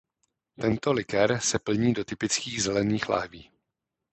Tento 0.61 0.93
likér 0.93 1.39
se 1.39 1.59
plní 1.59 1.93
do 1.93 2.03
typických 2.05 2.63
zelených 2.63 3.09
lahví. 3.09 3.51